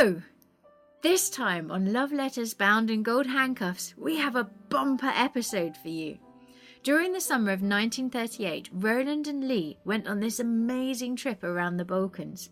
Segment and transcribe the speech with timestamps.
[0.00, 0.22] So,
[1.02, 5.88] this time on Love Letters Bound in Gold Handcuffs, we have a bumper episode for
[5.88, 6.16] you.
[6.82, 11.84] During the summer of 1938, Roland and Lee went on this amazing trip around the
[11.84, 12.48] Balkans.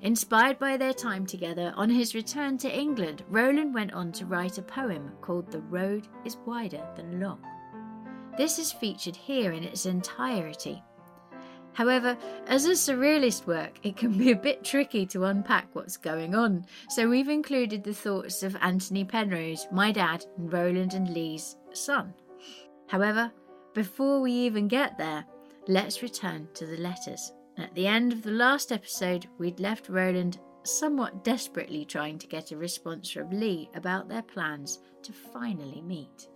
[0.00, 4.58] Inspired by their time together, on his return to England, Roland went on to write
[4.58, 7.44] a poem called The Road is Wider Than Long.
[8.38, 10.84] This is featured here in its entirety.
[11.76, 12.16] However,
[12.46, 16.64] as a surrealist work, it can be a bit tricky to unpack what's going on,
[16.88, 22.14] so we've included the thoughts of Antony Penrose, my dad, and Roland and Lee's son.
[22.86, 23.30] However,
[23.74, 25.26] before we even get there,
[25.68, 27.34] let's return to the letters.
[27.58, 32.52] At the end of the last episode, we'd left Roland somewhat desperately trying to get
[32.52, 36.26] a response from Lee about their plans to finally meet.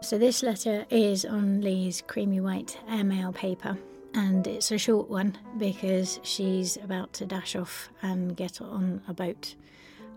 [0.00, 3.76] So, this letter is on Lee's creamy white airmail paper,
[4.14, 9.14] and it's a short one because she's about to dash off and get on a
[9.14, 9.54] boat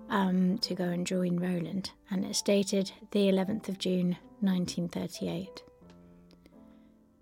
[0.09, 1.91] um, to go and join Roland.
[2.09, 5.63] And it's dated the 11th of June 1938.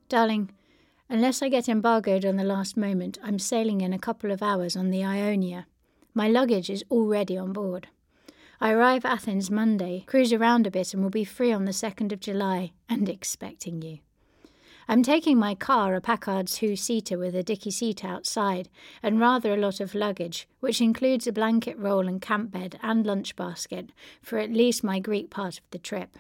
[0.10, 0.52] Darling,
[1.10, 4.76] unless I get embargoed on the last moment, I'm sailing in a couple of hours
[4.76, 5.68] on the Ionia.
[6.14, 7.88] My luggage is already on board.
[8.60, 12.12] I arrive Athens Monday, cruise around a bit, and will be free on the 2nd
[12.12, 14.00] of July and expecting you.
[14.90, 18.70] I'm taking my car, a Packard two seater with a dicky seat outside,
[19.04, 23.06] and rather a lot of luggage, which includes a blanket roll and camp bed and
[23.06, 23.92] lunch basket
[24.24, 26.18] for at least my Greek part of the trip.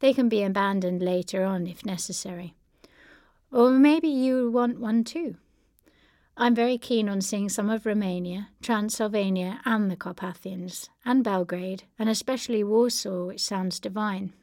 [0.00, 2.54] They can be abandoned later on if necessary.
[3.50, 5.36] Or maybe you want one too.
[6.36, 12.10] I'm very keen on seeing some of Romania, Transylvania, and the Carpathians, and Belgrade, and
[12.10, 14.34] especially Warsaw, which sounds divine.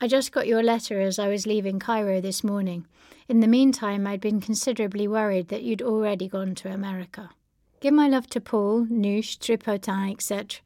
[0.00, 2.86] I just got your letter as I was leaving Cairo this morning.
[3.26, 7.30] In the meantime, I'd been considerably worried that you'd already gone to America.
[7.80, 10.60] Give my love to Paul, Nusch, Tripotin, etc.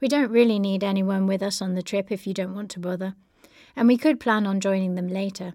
[0.00, 2.78] We don't really need anyone with us on the trip if you don't want to
[2.78, 3.16] bother.
[3.74, 5.54] And we could plan on joining them later.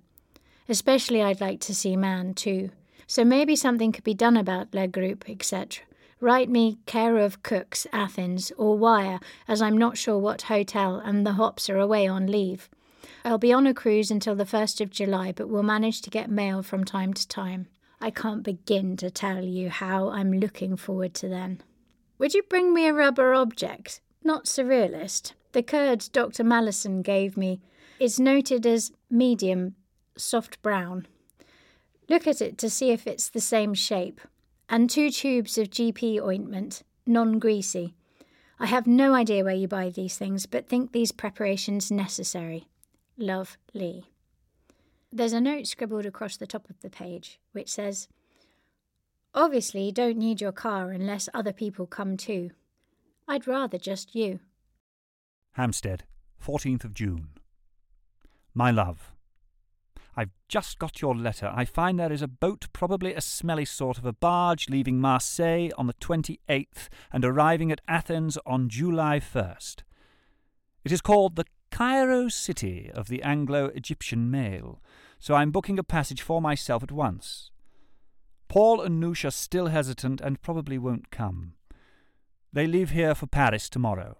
[0.67, 2.71] Especially, I'd like to see Man, too.
[3.07, 5.85] So maybe something could be done about Le Group, etc.
[6.19, 11.25] Write me care of Cooks, Athens, or wire, as I'm not sure what hotel and
[11.25, 12.69] the hops are away on leave.
[13.23, 16.31] I'll be on a cruise until the 1st of July, but will manage to get
[16.31, 17.67] mail from time to time.
[17.99, 21.61] I can't begin to tell you how I'm looking forward to then.
[22.17, 24.01] Would you bring me a rubber object?
[24.23, 25.33] Not surrealist.
[25.51, 26.43] The curd Dr.
[26.43, 27.61] Mallison gave me
[27.99, 29.75] is noted as medium,
[30.17, 31.07] soft brown.
[32.09, 34.19] Look at it to see if it's the same shape.
[34.67, 37.93] And two tubes of GP ointment, non greasy.
[38.59, 42.67] I have no idea where you buy these things, but think these preparations necessary.
[43.17, 44.05] Love Lee.
[45.11, 48.07] There's a note scribbled across the top of the page which says,
[49.33, 52.51] Obviously, don't need your car unless other people come too.
[53.27, 54.39] I'd rather just you.
[55.53, 56.03] Hampstead,
[56.45, 57.29] 14th of June.
[58.53, 59.13] My love,
[60.15, 61.51] I've just got your letter.
[61.53, 65.69] I find there is a boat, probably a smelly sort of a barge, leaving Marseille
[65.77, 69.83] on the 28th and arriving at Athens on July 1st.
[70.83, 71.45] It is called the
[71.81, 74.83] Cairo City of the Anglo Egyptian mail,
[75.17, 77.49] so I'm booking a passage for myself at once.
[78.47, 81.53] Paul and Nusch are still hesitant and probably won't come.
[82.53, 84.19] They leave here for Paris tomorrow.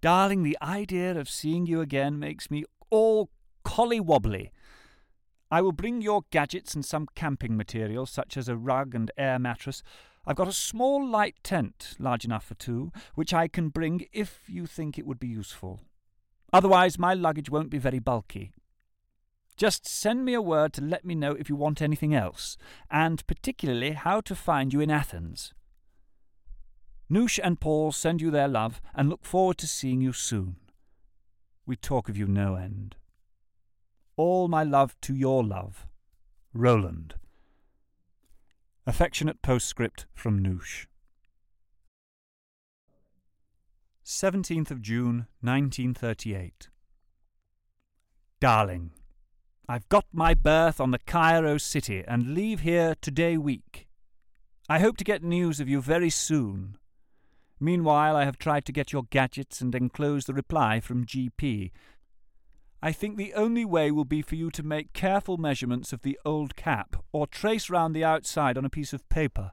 [0.00, 3.28] Darling, the idea of seeing you again makes me all
[3.62, 4.52] colly wobbly.
[5.50, 9.38] I will bring your gadgets and some camping material, such as a rug and air
[9.38, 9.82] mattress,
[10.26, 14.42] I've got a small light tent, large enough for two, which I can bring if
[14.46, 15.80] you think it would be useful.
[16.52, 18.52] Otherwise, my luggage won't be very bulky.
[19.56, 22.56] Just send me a word to let me know if you want anything else,
[22.90, 25.52] and particularly how to find you in Athens.
[27.10, 30.56] Nusch and Paul send you their love and look forward to seeing you soon.
[31.66, 32.96] We talk of you no end.
[34.16, 35.86] All my love to your love,
[36.52, 37.14] Roland.
[38.86, 40.84] Affectionate postscript from Nusch.
[44.04, 46.68] 17th of June, 1938.
[48.40, 48.90] Darling,
[49.66, 53.88] I've got my berth on the Cairo City and leave here today week.
[54.68, 56.76] I hope to get news of you very soon.
[57.58, 61.70] Meanwhile, I have tried to get your gadgets and enclose the reply from GP,
[62.84, 66.20] I think the only way will be for you to make careful measurements of the
[66.22, 69.52] old cap, or trace round the outside on a piece of paper.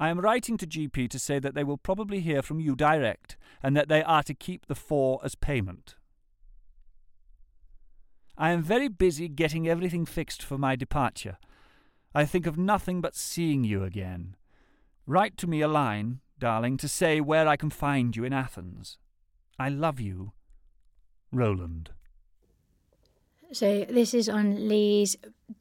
[0.00, 3.36] I am writing to GP to say that they will probably hear from you direct,
[3.62, 5.94] and that they are to keep the four as payment.
[8.36, 11.38] I am very busy getting everything fixed for my departure.
[12.16, 14.34] I think of nothing but seeing you again.
[15.06, 18.98] Write to me a line, darling, to say where I can find you in Athens.
[19.56, 20.32] I love you,
[21.32, 21.90] Roland.
[23.52, 25.16] So this is on Lee's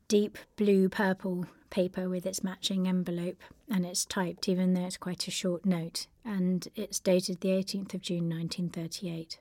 [0.08, 5.28] deep blue purple paper with its matching envelope, and it's typed, even though it's quite
[5.28, 9.40] a short note, and it's dated the 18th of June 1938.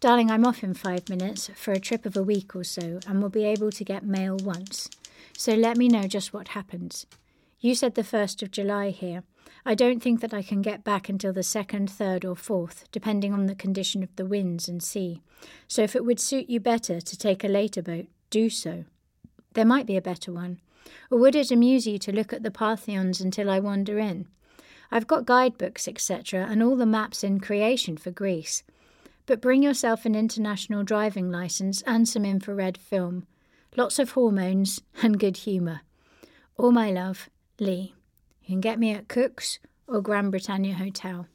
[0.00, 3.22] Darling, I'm off in five minutes for a trip of a week or so, and
[3.22, 4.90] will be able to get mail once.
[5.36, 7.06] So let me know just what happens.
[7.60, 9.22] You said the 1st of July here.
[9.66, 13.32] I don't think that I can get back until the 2nd, 3rd, or 4th, depending
[13.32, 15.22] on the condition of the winds and sea.
[15.68, 18.84] So if it would suit you better to take a later boat, do so.
[19.54, 20.60] There might be a better one.
[21.10, 24.26] Or would it amuse you to look at the Parthenos until I wander in?
[24.90, 28.62] I've got guidebooks, etc., and all the maps in creation for Greece.
[29.26, 33.26] But bring yourself an international driving license and some infrared film.
[33.76, 35.80] Lots of hormones and good humour.
[36.56, 37.94] All my love, Lee.
[38.44, 41.28] You can get me at Cook's or Grand Britannia Hotel.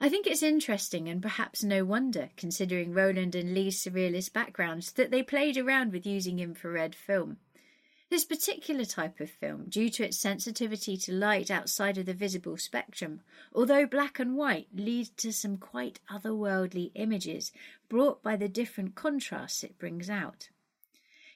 [0.00, 5.10] I think it's interesting and perhaps no wonder, considering Roland and Lee's surrealist backgrounds, that
[5.10, 7.36] they played around with using infrared film.
[8.08, 12.56] This particular type of film, due to its sensitivity to light outside of the visible
[12.56, 13.20] spectrum,
[13.54, 17.52] although black and white, leads to some quite otherworldly images
[17.90, 20.48] brought by the different contrasts it brings out.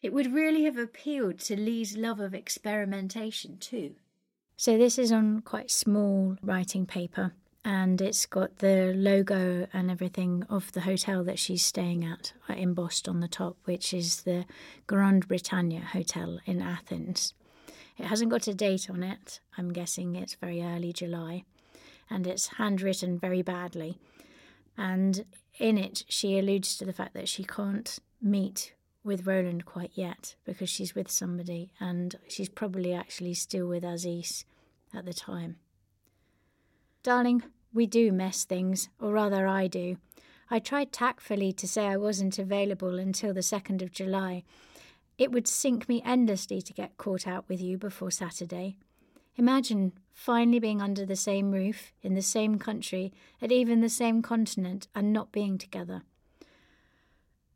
[0.00, 3.96] It would really have appealed to Lee's love of experimentation too.
[4.56, 7.32] So, this is on quite small writing paper
[7.64, 12.52] and it's got the logo and everything of the hotel that she's staying at uh,
[12.52, 14.44] embossed on the top, which is the
[14.86, 17.32] Grand Britannia Hotel in Athens.
[17.96, 19.40] It hasn't got a date on it.
[19.56, 21.44] I'm guessing it's very early July,
[22.10, 23.98] and it's handwritten very badly.
[24.76, 25.24] And
[25.58, 28.74] in it, she alludes to the fact that she can't meet
[29.04, 34.44] with Roland quite yet because she's with somebody, and she's probably actually still with Aziz
[34.92, 35.56] at the time.
[37.02, 37.42] Darling,
[37.72, 39.98] we do mess things, or rather, I do.
[40.50, 44.44] I tried tactfully to say I wasn't available until the 2nd of July.
[45.18, 48.76] It would sink me endlessly to get caught out with you before Saturday.
[49.36, 53.12] Imagine finally being under the same roof, in the same country,
[53.42, 56.02] at even the same continent, and not being together.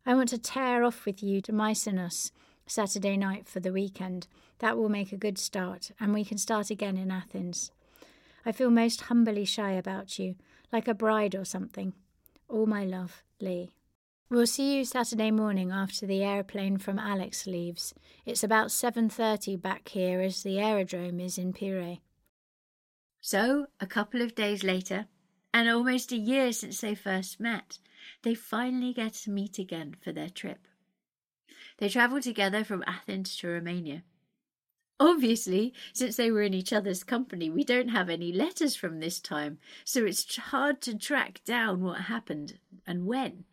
[0.09, 2.31] I want to tear off with you to Mykonos
[2.67, 4.27] Saturday night for the weekend.
[4.59, 7.73] That will make a good start, and we can start again in Athens.
[8.47, 10.37] I feel most humbly shy about you,
[10.73, 11.93] like a bride or something.
[12.49, 13.69] All my love, Lee.
[14.31, 17.93] We'll see you Saturday morning after the aeroplane from Alex leaves.
[18.25, 21.99] It's about 7:30 back here as the aerodrome is in Piraeus.
[23.21, 25.07] So, a couple of days later,
[25.53, 27.79] and almost a year since they first met,
[28.23, 30.67] they finally get to meet again for their trip.
[31.79, 34.03] They travel together from Athens to Romania.
[35.01, 39.21] Obviously, since they were in each other's company, we don't have any letters from this
[39.21, 43.45] time, so it's hard to track down what happened and when.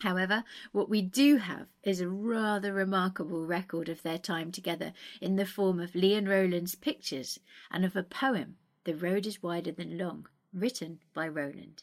[0.00, 5.36] However, what we do have is a rather remarkable record of their time together in
[5.36, 7.38] the form of Lee and Roland's pictures
[7.70, 11.82] and of a poem, The Road is Wider Than Long, written by Roland.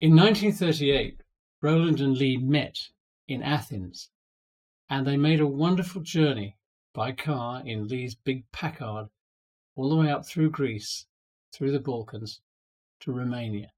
[0.00, 1.22] In 1938,
[1.60, 2.90] Roland and Lee met
[3.26, 4.10] in Athens,
[4.88, 6.56] and they made a wonderful journey
[6.94, 9.08] by car in Lee's big Packard
[9.74, 11.06] all the way up through Greece,
[11.52, 12.40] through the Balkans,
[13.00, 13.72] to Romania.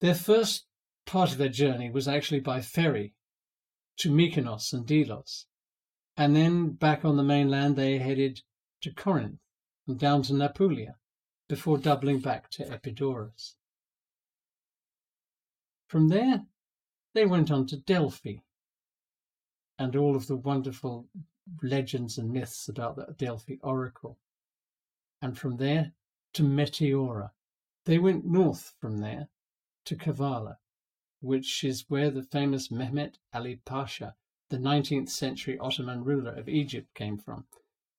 [0.00, 0.66] Their first
[1.06, 3.14] part of their journey was actually by ferry
[3.98, 5.46] to Mykonos and Delos,
[6.16, 8.42] and then back on the mainland they headed
[8.80, 9.38] to Corinth
[9.86, 10.96] and down to Nauplia
[11.48, 13.54] before doubling back to Epidaurus.
[15.92, 16.46] From there,
[17.12, 18.36] they went on to Delphi
[19.78, 21.10] and all of the wonderful
[21.62, 24.18] legends and myths about the Delphi oracle.
[25.20, 25.92] And from there
[26.32, 27.32] to Meteora.
[27.84, 29.28] They went north from there
[29.84, 30.56] to Kavala,
[31.20, 34.16] which is where the famous Mehmet Ali Pasha,
[34.48, 37.44] the 19th century Ottoman ruler of Egypt, came from.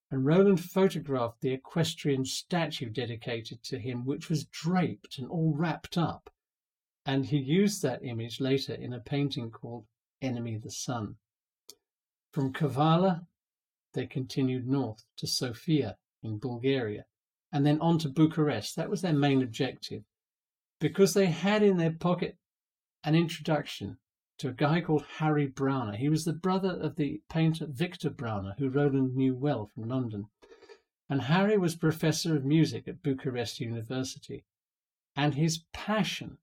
[0.09, 5.95] And Roland photographed the equestrian statue dedicated to him, which was draped and all wrapped
[5.95, 6.32] up.
[7.05, 9.85] And he used that image later in a painting called
[10.21, 11.15] Enemy the Sun.
[12.31, 13.25] From Kavala,
[13.93, 17.05] they continued north to Sofia in Bulgaria
[17.51, 18.75] and then on to Bucharest.
[18.75, 20.03] That was their main objective
[20.79, 22.37] because they had in their pocket
[23.03, 23.97] an introduction
[24.39, 25.95] to a guy called Harry Brauner.
[25.95, 30.25] He was the brother of the painter Victor Brauner, who Roland knew well from London.
[31.09, 34.45] And Harry was professor of music at Bucharest University.
[35.15, 36.39] And his passion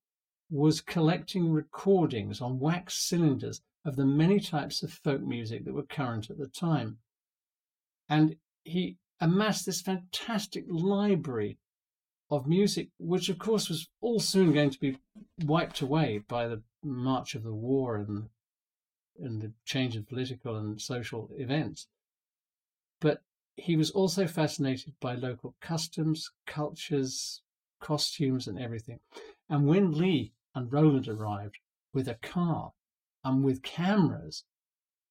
[0.51, 5.83] was collecting recordings on wax cylinders of the many types of folk music that were
[5.83, 6.99] current at the time.
[8.09, 11.59] And he amassed this fantastic library
[12.31, 14.99] of music, which of course was all soon going to be
[15.45, 18.29] wiped away by the march of the war and
[19.19, 21.87] and the change of political and social events.
[23.01, 23.23] But
[23.57, 27.43] he was also fascinated by local customs, cultures,
[27.81, 29.01] costumes, and everything.
[29.51, 31.59] And when Lee and Roland arrived
[31.93, 32.73] with a car
[33.25, 34.45] and with cameras,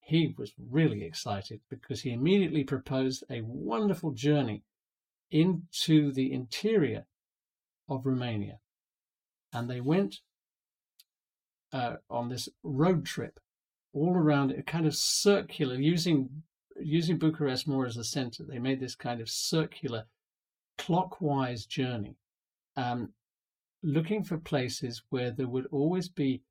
[0.01, 4.63] he was really excited because he immediately proposed a wonderful journey
[5.29, 7.05] into the interior
[7.87, 8.59] of Romania.
[9.53, 10.21] And they went
[11.71, 13.39] uh, on this road trip
[13.93, 16.43] all around a kind of circular, using
[16.81, 18.43] using Bucharest more as a center.
[18.43, 20.05] They made this kind of circular,
[20.77, 22.15] clockwise journey,
[22.77, 23.13] um,
[23.81, 26.43] looking for places where there would always be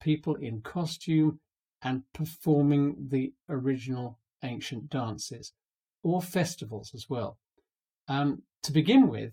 [0.00, 1.40] people in costume
[1.82, 5.52] and performing the original ancient dances
[6.02, 7.38] or festivals as well.
[8.08, 9.32] Um, to begin with,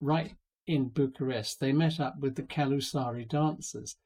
[0.00, 0.34] right
[0.66, 3.96] in Bucharest, they met up with the Calusari dancers.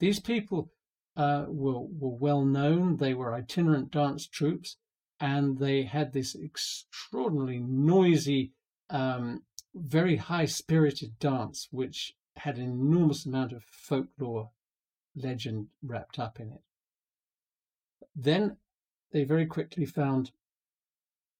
[0.00, 0.70] These people
[1.16, 2.96] uh, were, were well known.
[2.96, 4.76] They were itinerant dance troupes,
[5.18, 8.52] and they had this extraordinarily noisy,
[8.90, 9.42] um,
[9.74, 14.50] very high spirited dance, which had an enormous amount of folklore
[15.14, 16.62] legend wrapped up in it.
[18.14, 18.56] Then
[19.12, 20.30] they very quickly found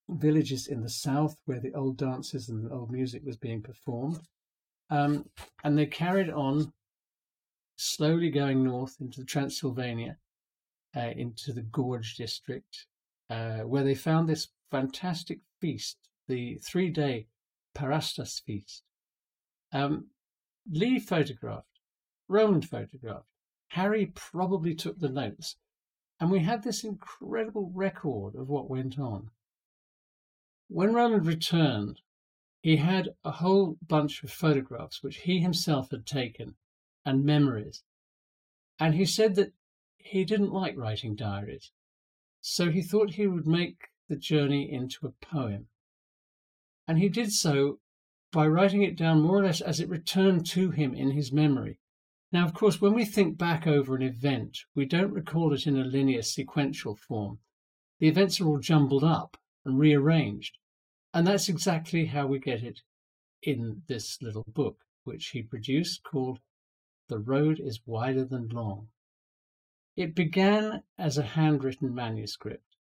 [0.08, 4.20] villages in the south where the old dances and the old music was being performed.
[4.90, 5.28] Um,
[5.62, 6.72] and they carried on
[7.76, 10.16] slowly going north into Transylvania,
[10.96, 12.86] uh, into the Gorj district,
[13.28, 17.26] uh, where they found this fantastic feast, the three day
[17.76, 18.82] Parastas feast.
[19.72, 20.06] Um,
[20.70, 21.80] Lee photographed,
[22.28, 23.28] Roland photographed,
[23.68, 25.56] Harry probably took the notes,
[26.20, 29.30] and we have this incredible record of what went on.
[30.68, 32.00] When Roland returned,
[32.60, 36.56] he had a whole bunch of photographs which he himself had taken
[37.04, 37.82] and memories.
[38.78, 39.54] And he said that
[39.96, 41.72] he didn't like writing diaries,
[42.40, 45.68] so he thought he would make the journey into a poem.
[46.86, 47.80] And he did so
[48.30, 51.78] by writing it down more or less as it returned to him in his memory.
[52.30, 55.78] Now, of course, when we think back over an event, we don't recall it in
[55.78, 57.38] a linear sequential form.
[58.00, 60.58] The events are all jumbled up and rearranged.
[61.14, 62.82] And that's exactly how we get it
[63.42, 66.40] in this little book, which he produced called
[67.08, 68.88] The Road is Wider Than Long.
[69.96, 72.76] It began as a handwritten manuscript.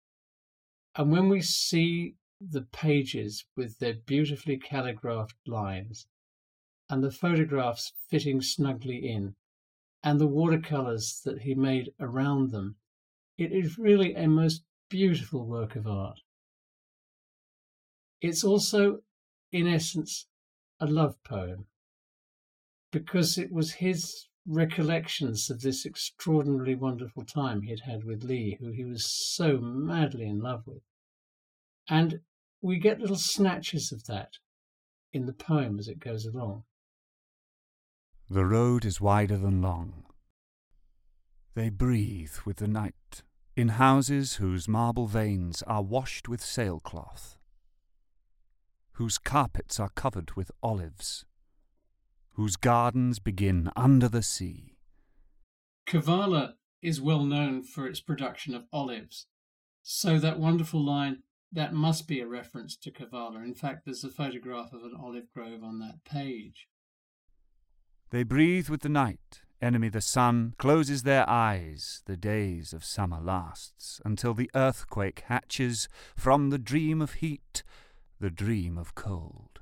[0.95, 2.15] And when we see
[2.51, 6.07] the pages with their beautifully calligraphed lines,
[6.91, 9.35] and the photographs fitting snugly in,
[10.03, 12.77] and the watercolors that he made around them,
[13.39, 16.21] it is really a most beautiful work of art.
[18.21, 19.03] It's also,
[19.51, 20.27] in essence,
[20.81, 21.67] a love poem
[22.91, 28.71] because it was his recollections of this extraordinarily wonderful time he'd had with Lee, who
[28.71, 30.83] he was so madly in love with.
[31.89, 32.21] And
[32.63, 34.35] we get little snatches of that
[35.13, 36.65] in the poem as it goes along.
[38.31, 40.05] The road is wider than long.
[41.55, 43.23] They breathe with the night
[43.55, 47.37] in houses whose marble veins are washed with sailcloth
[48.93, 51.25] whose carpets are covered with olives,
[52.35, 54.77] whose gardens begin under the sea.
[55.87, 59.27] Kavala is well known for its production of olives,
[59.83, 63.45] so that wonderful line, that must be a reference to Kavala.
[63.45, 66.69] In fact, there's a photograph of an olive grove on that page.
[68.11, 69.43] They breathe with the night.
[69.61, 72.03] Enemy the sun closes their eyes.
[72.07, 77.63] The days of summer lasts until the earthquake hatches from the dream of heat
[78.23, 79.59] the dream of cold.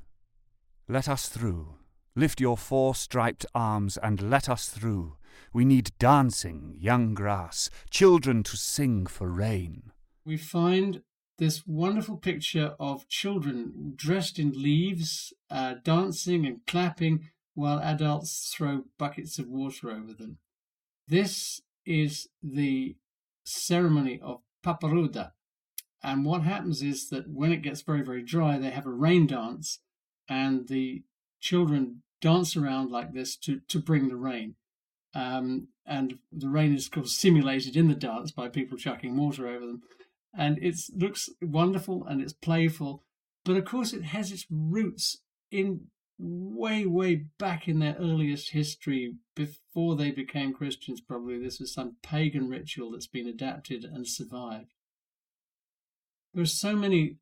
[0.87, 1.77] Let us through.
[2.15, 5.17] Lift your four striped arms and let us through.
[5.55, 9.93] We need dancing, young grass, children to sing for rain.
[10.27, 11.01] We find
[11.41, 18.85] this wonderful picture of children dressed in leaves, uh, dancing and clapping while adults throw
[18.99, 20.37] buckets of water over them.
[21.09, 22.97] This is the
[23.43, 25.33] ceremony of Paparuda,
[26.03, 29.27] and what happens is that when it gets very, very dry, they have a rain
[29.27, 29.81] dance,
[30.29, 31.03] and the
[31.41, 34.57] children dance around like this to, to bring the rain.
[35.15, 39.49] Um, and the rain is, of course, simulated in the dance by people chucking water
[39.49, 39.83] over them.
[40.33, 43.03] And it looks wonderful and it's playful,
[43.45, 45.19] but of course, it has its roots
[45.51, 45.87] in
[46.19, 51.39] way, way back in their earliest history, before they became Christians, probably.
[51.39, 54.75] This is some pagan ritual that's been adapted and survived.
[56.35, 57.17] There are so many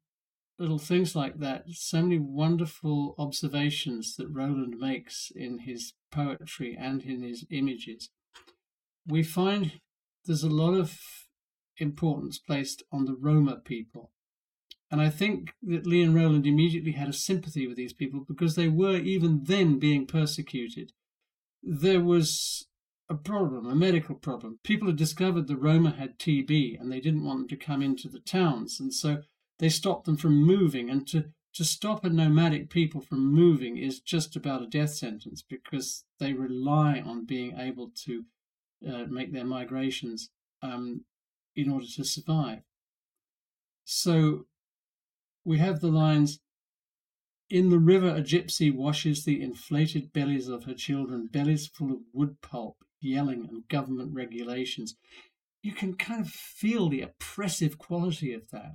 [0.59, 7.03] little things like that, so many wonderful observations that Roland makes in his poetry and
[7.03, 8.11] in his images.
[9.07, 9.81] We find
[10.27, 10.99] there's a lot of
[11.79, 14.11] importance placed on the Roma people.
[14.91, 18.55] And I think that Lee and Roland immediately had a sympathy with these people because
[18.55, 20.93] they were even then being persecuted.
[21.63, 22.67] There was
[23.11, 24.59] a problem, a medical problem.
[24.63, 28.09] People had discovered the Roma had TB and they didn't want them to come into
[28.09, 28.81] the towns.
[28.81, 29.23] And so
[29.59, 30.89] they stopped them from moving.
[30.89, 35.43] And to, to stop a nomadic people from moving is just about a death sentence
[35.43, 38.25] because they rely on being able to
[38.89, 40.31] uh, make their migrations
[40.63, 41.05] um,
[41.59, 42.63] in order to survive.
[43.85, 44.47] So
[45.45, 46.41] we have the lines
[47.51, 51.99] In the river, a gypsy washes the inflated bellies of her children, bellies full of
[52.13, 54.97] wood pulp, yelling, and government regulations.
[55.63, 58.75] You can kind of feel the oppressive quality of that.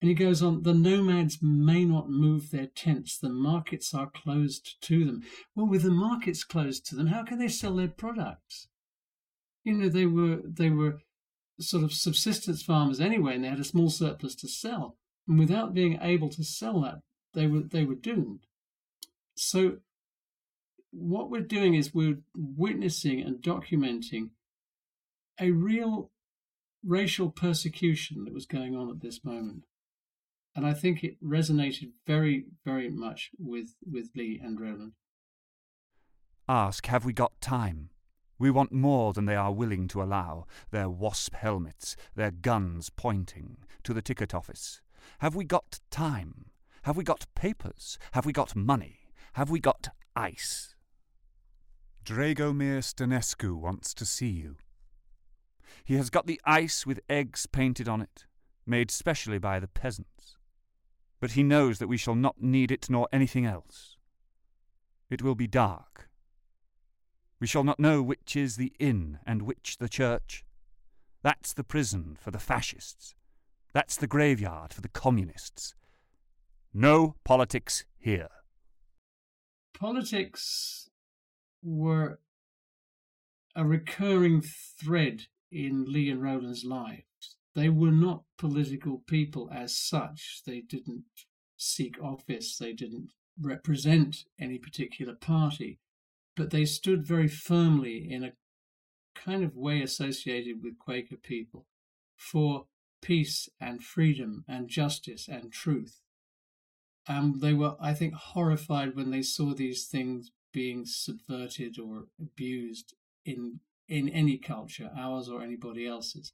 [0.00, 3.16] And he goes on, the nomads may not move their tents.
[3.16, 5.22] The markets are closed to them.
[5.54, 8.68] Well, with the markets closed to them, how can they sell their products?
[9.64, 10.98] You know, they were they were
[11.60, 14.96] sort of subsistence farmers anyway, and they had a small surplus to sell.
[15.28, 17.00] And without being able to sell that,
[17.34, 18.46] they were they were doomed.
[19.34, 19.78] So
[20.90, 24.30] what we're doing is we're witnessing and documenting
[25.40, 26.10] a real
[26.84, 29.64] racial persecution that was going on at this moment.
[30.54, 34.92] And I think it resonated very, very much with, with Lee and Roland.
[36.46, 37.88] Ask, have we got time?
[38.42, 43.58] We want more than they are willing to allow, their wasp helmets, their guns pointing
[43.84, 44.80] to the ticket office.
[45.20, 46.46] Have we got time?
[46.82, 48.00] Have we got papers?
[48.14, 49.12] Have we got money?
[49.34, 50.74] Have we got ice?
[52.04, 54.56] Dragomir Stanescu wants to see you.
[55.84, 58.24] He has got the ice with eggs painted on it,
[58.66, 60.36] made specially by the peasants.
[61.20, 63.96] But he knows that we shall not need it nor anything else.
[65.10, 66.08] It will be dark.
[67.42, 70.44] We shall not know which is the inn and which the church.
[71.24, 73.16] That's the prison for the fascists.
[73.72, 75.74] That's the graveyard for the communists.
[76.72, 78.28] No politics here.
[79.76, 80.88] Politics
[81.64, 82.20] were
[83.56, 87.38] a recurring thread in Lee and Roland's lives.
[87.56, 90.42] They were not political people as such.
[90.46, 91.06] They didn't
[91.56, 95.80] seek office, they didn't represent any particular party,
[96.36, 98.32] but they stood very firmly in a
[99.14, 101.66] kind of way associated with Quaker people
[102.16, 102.66] for
[103.00, 106.00] peace and freedom and justice and truth.
[107.06, 112.94] And they were, I think, horrified when they saw these things being subverted or abused
[113.24, 116.32] in in any culture, ours or anybody else's.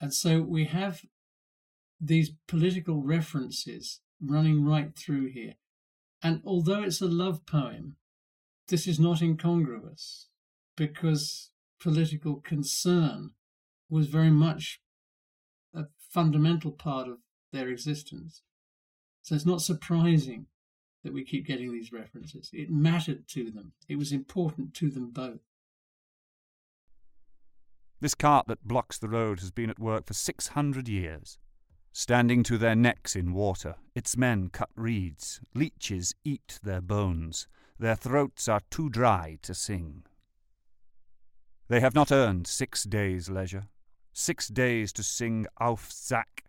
[0.00, 1.02] And so we have
[2.00, 5.54] these political references running right through here.
[6.22, 7.96] And although it's a love poem,
[8.70, 10.28] this is not incongruous
[10.76, 13.32] because political concern
[13.88, 14.80] was very much
[15.74, 17.18] a fundamental part of
[17.52, 18.42] their existence.
[19.22, 20.46] So it's not surprising
[21.04, 22.50] that we keep getting these references.
[22.52, 25.40] It mattered to them, it was important to them both.
[28.00, 31.38] This cart that blocks the road has been at work for six hundred years.
[31.92, 37.48] Standing to their necks in water, its men cut reeds, leeches eat their bones,
[37.80, 40.04] their throats are too dry to sing.
[41.66, 43.66] They have not earned six days' leisure,
[44.12, 46.44] six days to sing Auf Zack,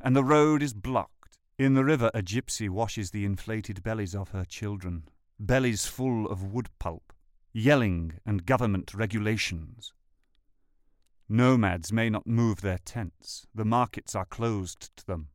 [0.00, 1.16] and the road is blocked
[1.58, 5.04] in the river, a gypsy washes the inflated bellies of her children,
[5.40, 7.14] bellies full of wood pulp,
[7.54, 9.94] yelling and government regulations.
[11.30, 15.28] Nomads may not move their tents, the markets are closed to them.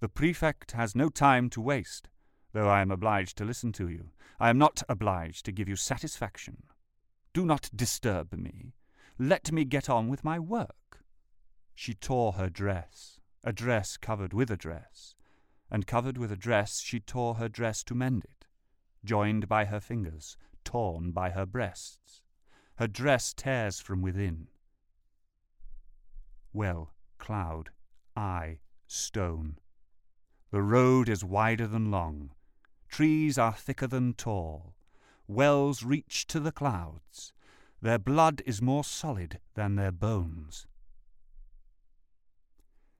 [0.00, 2.10] The prefect has no time to waste,
[2.52, 4.10] though I am obliged to listen to you.
[4.38, 6.64] I am not obliged to give you satisfaction.
[7.32, 8.72] Do not disturb me.
[9.18, 11.04] Let me get on with my work.
[11.74, 15.14] She tore her dress, a dress covered with a dress
[15.70, 18.46] and covered with a dress she tore her dress to mend it,
[19.04, 22.22] joined by her fingers, torn by her breasts.
[22.76, 24.48] Her dress tears from within.
[26.52, 27.70] Well, cloud,
[28.16, 28.58] I,
[28.88, 29.58] stone.
[30.50, 32.30] The road is wider than long,
[32.90, 34.74] trees are thicker than tall,
[35.26, 37.32] wells reach to the clouds,
[37.80, 40.66] their blood is more solid than their bones.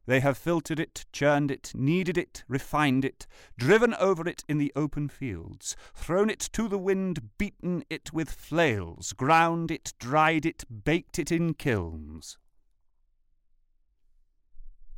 [0.07, 3.27] They have filtered it, churned it, kneaded it, refined it,
[3.59, 8.31] driven over it in the open fields, thrown it to the wind, beaten it with
[8.31, 12.39] flails, ground it, dried it, baked it in kilns.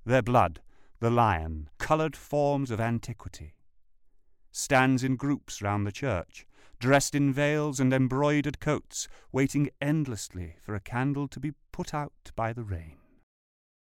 [0.07, 0.61] Their blood,
[1.01, 3.55] the lion, coloured forms of antiquity,
[4.53, 6.47] stands in groups round the church,
[6.79, 12.31] dressed in veils and embroidered coats, waiting endlessly for a candle to be put out
[12.37, 12.97] by the rain.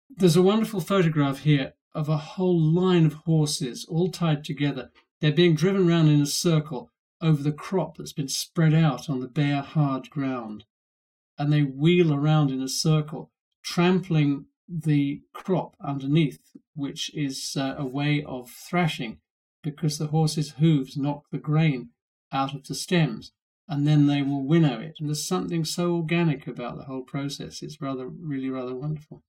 [0.10, 4.92] There's a wonderful photograph here of a whole line of horses all tied together.
[5.20, 9.20] They're being driven round in a circle over the crop that's been spread out on
[9.20, 10.66] the bare, hard ground.
[11.40, 13.32] And they wheel around in a circle,
[13.64, 16.40] trampling the crop underneath,
[16.76, 19.20] which is uh, a way of thrashing
[19.68, 21.90] because the horse's hooves knock the grain
[22.32, 23.34] out of the stems
[23.68, 24.96] and then they will winnow it.
[24.98, 27.62] And there's something so organic about the whole process.
[27.62, 29.24] It's rather, really rather wonderful.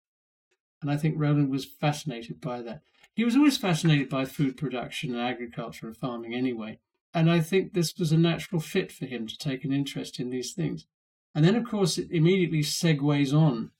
[0.81, 2.83] And I think Roland was fascinated by that.
[3.15, 6.79] He was always fascinated by food production and agriculture and farming anyway.
[7.13, 10.31] And I think this was a natural fit for him to take an interest in
[10.31, 10.87] these things.
[11.35, 13.73] And then, of course, it immediately segues on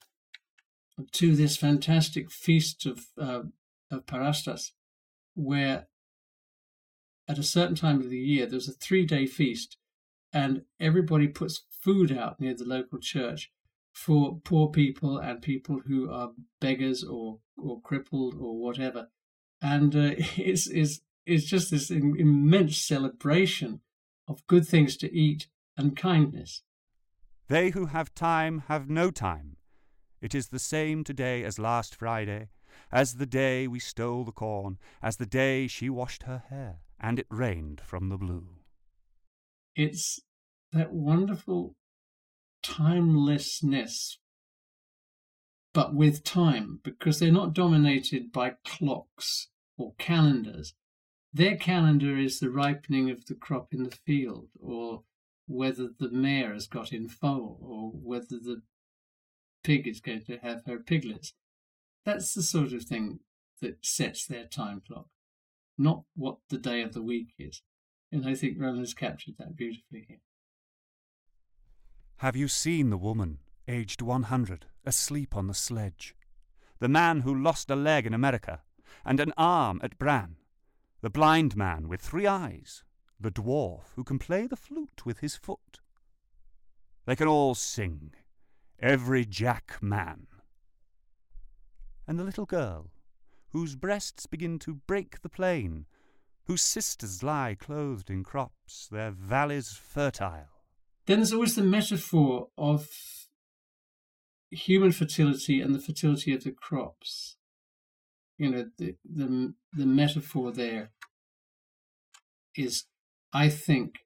[1.13, 3.43] to this fantastic feast of, uh,
[3.89, 4.71] of Parastas,
[5.35, 5.87] where
[7.29, 9.77] at a certain time of the year there's a three day feast,
[10.33, 13.51] and everybody puts food out near the local church
[13.93, 19.09] for poor people and people who are beggars or, or crippled or whatever.
[19.61, 23.81] And uh, it's, it's, it's just this immense celebration
[24.27, 26.63] of good things to eat and kindness.
[27.47, 29.57] They who have time have no time.
[30.21, 32.49] It is the same today as last Friday,
[32.91, 37.19] as the day we stole the corn, as the day she washed her hair, and
[37.19, 38.47] it rained from the blue.
[39.75, 40.19] It's
[40.71, 41.75] that wonderful
[42.61, 44.19] timelessness,
[45.73, 50.73] but with time, because they're not dominated by clocks or calendars.
[51.31, 55.03] Their calendar is the ripening of the crop in the field, or
[55.47, 58.61] whether the mare has got in foal, or whether the
[59.63, 61.33] pig is going to have her piglets.
[62.03, 63.19] That's the sort of thing
[63.61, 65.07] that sets their time clock,
[65.79, 67.61] not what the day of the week is.
[68.11, 70.19] And I think Roland has captured that beautifully here.
[72.17, 76.15] Have you seen the woman, aged 100, asleep on the sledge?
[76.79, 78.61] The man who lost a leg in America
[79.05, 80.35] and an arm at Bran?
[81.01, 82.83] The blind man with three eyes?
[83.19, 85.79] The dwarf who can play the flute with his foot?
[87.05, 88.11] They can all sing,
[88.79, 90.27] every jack man.
[92.05, 92.91] And the little girl,
[93.51, 95.85] whose breasts begin to break the plain,
[96.45, 100.47] whose sisters lie clothed in crops, their valleys fertile.
[101.05, 102.87] Then there's always the metaphor of
[104.51, 107.35] human fertility and the fertility of the crops.
[108.37, 110.91] You know, the the, the metaphor there
[112.55, 112.85] is,
[113.33, 113.99] I think,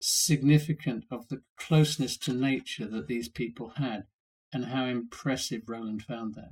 [0.00, 4.04] significant of the closeness to nature that these people had
[4.52, 6.50] and how impressive Roland found that.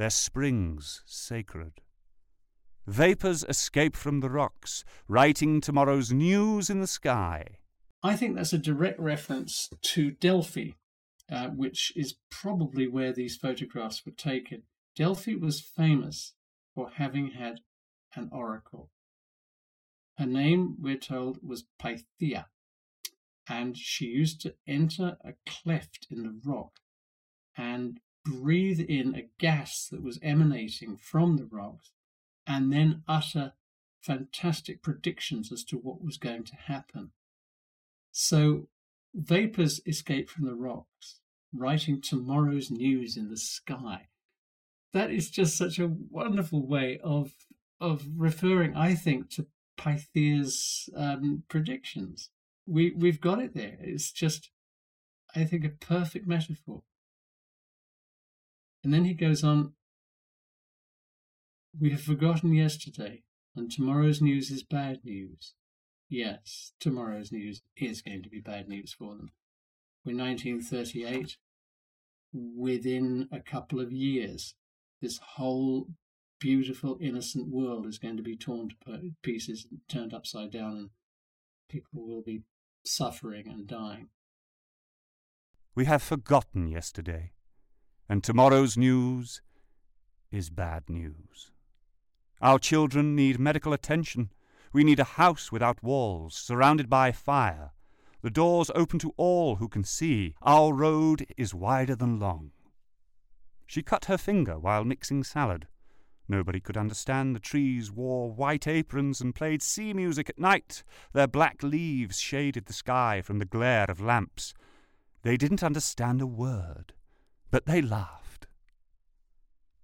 [0.00, 1.82] Their springs sacred.
[2.86, 7.58] Vapours escape from the rocks, writing tomorrow's news in the sky.
[8.02, 10.70] I think that's a direct reference to Delphi,
[11.30, 14.62] uh, which is probably where these photographs were taken.
[14.96, 16.32] Delphi was famous
[16.74, 17.60] for having had
[18.16, 18.88] an oracle.
[20.16, 22.46] Her name, we're told, was Pythia,
[23.46, 26.80] and she used to enter a cleft in the rock
[27.54, 31.92] and breathe in a gas that was emanating from the rocks
[32.46, 33.52] and then utter
[34.00, 37.10] fantastic predictions as to what was going to happen.
[38.12, 38.68] So
[39.14, 41.20] vapors escape from the rocks,
[41.52, 44.08] writing tomorrow's news in the sky.
[44.92, 47.34] That is just such a wonderful way of
[47.80, 49.46] of referring, I think, to
[49.78, 52.30] Pythia's um, predictions.
[52.66, 53.78] We we've got it there.
[53.80, 54.50] It's just,
[55.34, 56.82] I think, a perfect metaphor.
[58.82, 59.74] And then he goes on.
[61.78, 63.22] We have forgotten yesterday,
[63.54, 65.54] and tomorrow's news is bad news.
[66.08, 69.30] Yes, tomorrow's news is going to be bad news for them.
[70.04, 71.36] We're 1938.
[72.32, 74.54] Within a couple of years,
[75.00, 75.88] this whole
[76.40, 80.90] beautiful, innocent world is going to be torn to pieces, turned upside down, and
[81.68, 82.42] people will be
[82.84, 84.08] suffering and dying.
[85.74, 87.32] We have forgotten yesterday,
[88.10, 89.40] and tomorrow's news
[90.32, 91.52] is bad news.
[92.42, 94.32] Our children need medical attention.
[94.72, 97.70] We need a house without walls, surrounded by fire.
[98.22, 100.34] The doors open to all who can see.
[100.42, 102.50] Our road is wider than long.
[103.64, 105.68] She cut her finger while mixing salad.
[106.28, 110.82] Nobody could understand the trees wore white aprons and played sea music at night.
[111.12, 114.52] Their black leaves shaded the sky from the glare of lamps.
[115.22, 116.92] They didn't understand a word,
[117.50, 118.46] but they laughed.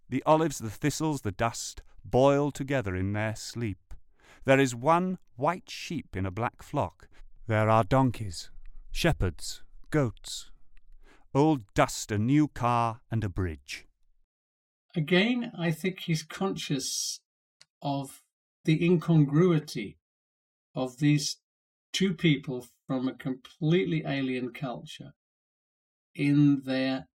[0.09, 3.95] The olives, the thistles, the dust boil together in their sleep.
[4.45, 7.09] There is one white sheep in a black flock.
[7.49, 8.51] There are donkeys,
[8.93, 10.51] shepherds, goats,
[11.35, 13.87] old dust, a new car, and a bridge.
[14.95, 17.21] Again, I think he's conscious
[17.83, 18.23] of
[18.65, 19.99] the incongruity
[20.75, 21.37] of these
[21.93, 25.13] two people from a completely alien culture
[26.15, 27.09] in their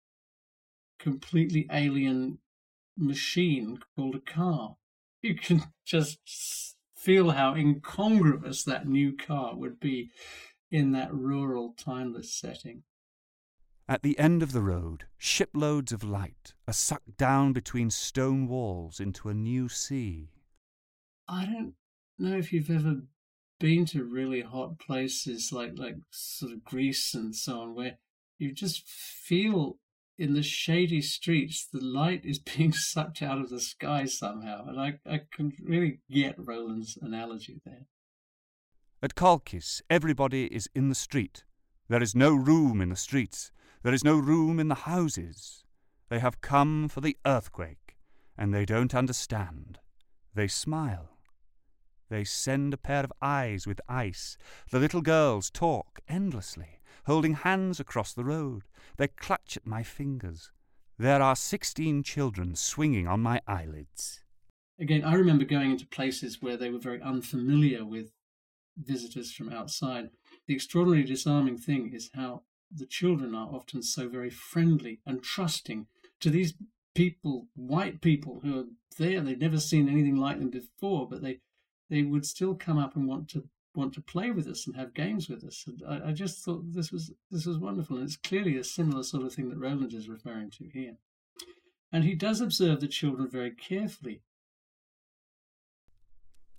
[1.02, 2.38] completely alien
[2.98, 4.76] machine called a car.
[5.22, 10.12] You can just feel how incongruous that new car would be
[10.70, 12.84] in that rural, timeless setting.
[13.88, 19.00] At the end of the road, shiploads of light are sucked down between stone walls
[19.00, 20.30] into a new sea.
[21.28, 21.74] I don't
[22.18, 23.02] know if you've ever
[23.60, 27.98] been to really hot places like like sort of Greece and so on, where
[28.40, 29.78] you just feel
[30.18, 34.80] in the shady streets the light is being sucked out of the sky somehow, and
[34.80, 37.88] I I can really get Roland's analogy there.
[39.04, 41.44] At Colchis, everybody is in the street.
[41.88, 43.52] There is no room in the streets.
[43.84, 45.64] There is no room in the houses.
[46.10, 47.98] They have come for the earthquake,
[48.38, 49.80] and they don't understand.
[50.36, 51.18] They smile.
[52.10, 54.38] They send a pair of eyes with ice.
[54.70, 58.64] The little girls talk endlessly, holding hands across the road.
[58.98, 60.52] They clutch at my fingers.
[60.98, 64.24] There are sixteen children swinging on my eyelids.
[64.80, 68.12] Again, I remember going into places where they were very unfamiliar with
[68.78, 70.10] visitors from outside.
[70.48, 75.88] The extraordinarily disarming thing is how the children are often so very friendly and trusting
[76.22, 76.54] to these
[76.96, 78.66] people, white people who are
[78.98, 79.22] there.
[79.22, 81.40] They've never seen anything like them before, but they
[81.90, 84.94] they would still come up and want to want to play with us and have
[84.94, 85.66] games with us.
[85.68, 89.04] And I, I just thought this was this was wonderful, and it's clearly a similar
[89.04, 90.98] sort of thing that Roland is referring to here.
[91.92, 94.22] And he does observe the children very carefully.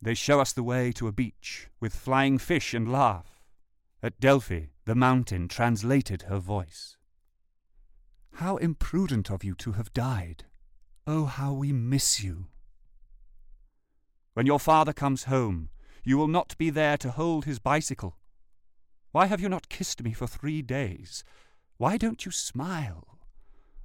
[0.01, 3.41] They show us the way to a beach with flying fish and laugh.
[4.03, 6.97] At Delphi, the mountain translated her voice.
[8.35, 10.45] How imprudent of you to have died.
[11.07, 12.47] Oh, how we miss you.
[14.35, 15.69] When your father comes home,
[16.05, 18.17] you will not be there to hold his bicycle.
[19.13, 21.23] Why have you not kissed me for three days?
[21.77, 23.19] Why don't you smile?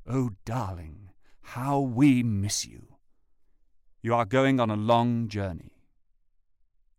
[0.07, 1.09] Oh, darling,
[1.41, 2.87] how we miss you.
[4.01, 5.73] You are going on a long journey.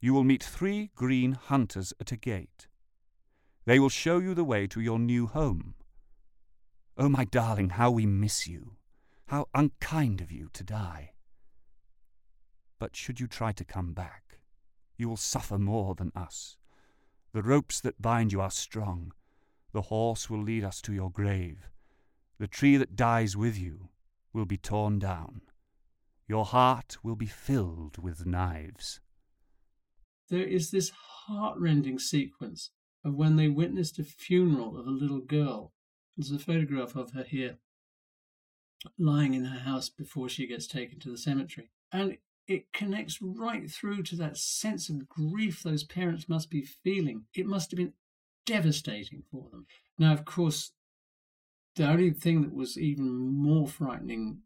[0.00, 2.68] You will meet three green hunters at a gate.
[3.64, 5.74] They will show you the way to your new home.
[6.96, 8.76] Oh, my darling, how we miss you.
[9.26, 11.12] How unkind of you to die.
[12.78, 14.27] But should you try to come back,
[14.98, 16.56] you will suffer more than us.
[17.32, 19.12] The ropes that bind you are strong.
[19.72, 21.70] The horse will lead us to your grave.
[22.38, 23.88] The tree that dies with you
[24.32, 25.42] will be torn down.
[26.26, 29.00] Your heart will be filled with knives.
[30.28, 32.70] There is this heartrending sequence
[33.04, 35.72] of when they witnessed a funeral of a little girl.
[36.16, 37.58] There's a photograph of her here,
[38.98, 41.70] lying in her house before she gets taken to the cemetery.
[41.92, 47.26] And it connects right through to that sense of grief those parents must be feeling.
[47.34, 47.92] It must have been
[48.46, 49.66] devastating for them.
[49.98, 50.72] Now, of course,
[51.76, 54.38] the only thing that was even more frightening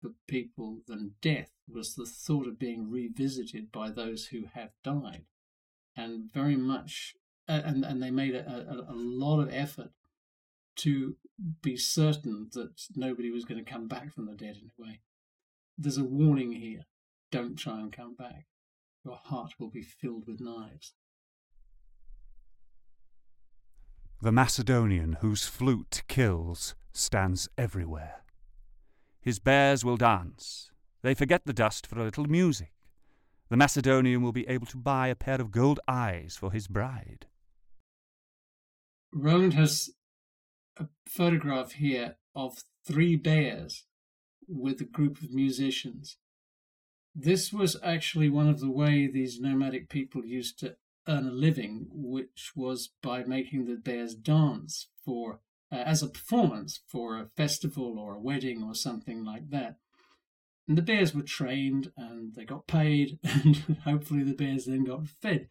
[0.00, 5.26] for people than death was the thought of being revisited by those who have died.
[5.94, 7.14] And very much,
[7.46, 9.90] uh, and, and they made a, a, a lot of effort
[10.76, 11.16] to
[11.60, 15.00] be certain that nobody was going to come back from the dead in a way.
[15.76, 16.86] There's a warning here
[17.30, 18.46] don't try and come back.
[19.04, 20.94] Your heart will be filled with knives.
[24.20, 28.22] The Macedonian whose flute kills stands everywhere.
[29.20, 30.70] His bears will dance.
[31.02, 32.72] They forget the dust for a little music.
[33.48, 37.26] The Macedonian will be able to buy a pair of gold eyes for his bride.
[39.12, 39.90] Roland has
[40.76, 43.84] a photograph here of three bears
[44.46, 46.16] with a group of musicians
[47.20, 50.76] this was actually one of the way these nomadic people used to
[51.08, 55.40] earn a living, which was by making the bears dance for
[55.72, 59.76] uh, as a performance for a festival or a wedding or something like that.
[60.68, 65.08] And the bears were trained and they got paid, and hopefully the bears then got
[65.08, 65.48] fed.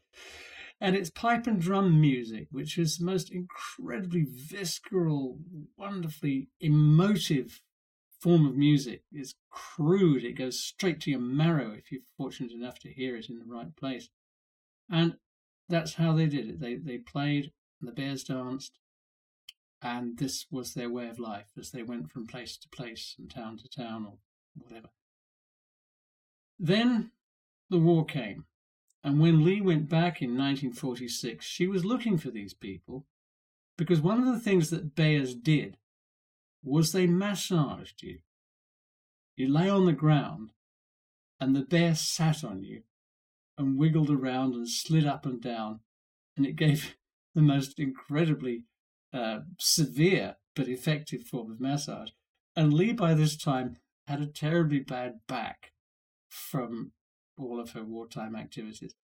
[0.80, 5.40] And it's pipe and drum music, which is the most incredibly visceral,
[5.76, 7.62] wonderfully emotive
[8.20, 10.24] form of music is crude.
[10.24, 13.46] It goes straight to your marrow if you're fortunate enough to hear it in the
[13.46, 14.10] right place.
[14.90, 15.18] And
[15.70, 16.60] that's how they did it.
[16.60, 18.80] They they played, and the bears danced,
[19.82, 23.30] and this was their way of life as they went from place to place and
[23.30, 24.18] town to town or
[24.56, 24.90] whatever.
[26.58, 27.12] Then
[27.70, 28.46] the war came,
[29.04, 33.06] and when Lee went back in 1946, she was looking for these people
[33.78, 35.78] because one of the things that bears did
[36.64, 38.20] was they massaged you.
[39.36, 40.52] You lay on the ground,
[41.40, 42.84] and the bear sat on you
[43.58, 45.82] and wiggled around and slid up and down,
[46.36, 46.96] and it gave
[47.36, 48.64] the most incredibly
[49.14, 52.10] uh, severe but effective form of massage.
[52.56, 55.72] And Lee, by this time, had a terribly bad back
[56.28, 56.92] from
[57.38, 58.96] all of her wartime activities.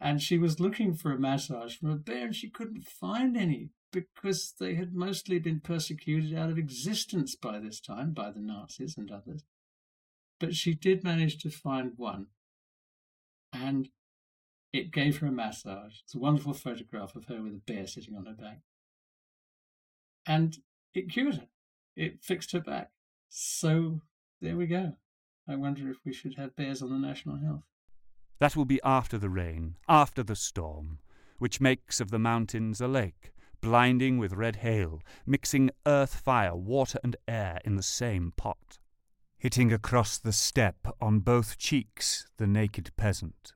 [0.00, 3.70] And she was looking for a massage from a bear, and she couldn't find any
[3.94, 8.98] because they had mostly been persecuted out of existence by this time by the Nazis
[8.98, 9.44] and others.
[10.40, 12.26] But she did manage to find one,
[13.52, 13.88] and
[14.72, 16.00] it gave her a massage.
[16.02, 18.62] It's a wonderful photograph of her with a bear sitting on her back.
[20.26, 20.58] And
[20.92, 21.48] it cured her,
[21.94, 22.90] it fixed her back.
[23.28, 24.00] So
[24.40, 24.94] there we go.
[25.48, 27.62] I wonder if we should have bears on the national health.
[28.40, 30.98] That will be after the rain, after the storm,
[31.38, 33.33] which makes of the mountains a lake,
[33.64, 38.78] blinding with red hail, mixing earth, fire, water, and air in the same pot,
[39.38, 43.54] hitting across the steppe on both cheeks the naked peasant.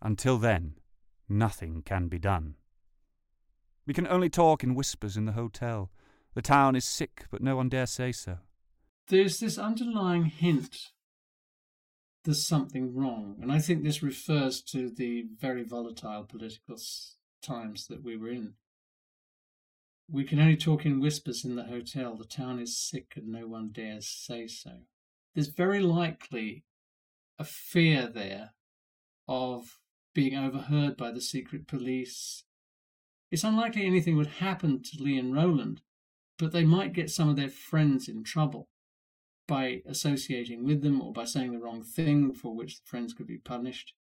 [0.00, 0.74] Until then,
[1.28, 2.54] nothing can be done.
[3.86, 5.90] We can only talk in whispers in the hotel.
[6.34, 8.38] The town is sick, but no one dare say so.
[9.08, 10.92] There's this underlying hint
[12.24, 13.36] there's something wrong.
[13.40, 16.76] And I think this refers to the very volatile political
[17.42, 18.54] times that we were in.
[20.12, 22.16] We can only talk in whispers in the hotel.
[22.16, 24.72] The town is sick and no one dares say so.
[25.34, 26.64] There's very likely
[27.38, 28.50] a fear there
[29.28, 29.78] of
[30.12, 32.44] being overheard by the secret police.
[33.30, 35.82] It's unlikely anything would happen to Lee and Roland,
[36.38, 38.68] but they might get some of their friends in trouble
[39.46, 43.28] by associating with them or by saying the wrong thing for which the friends could
[43.28, 43.94] be punished.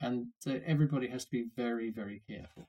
[0.00, 2.68] And uh, everybody has to be very, very careful.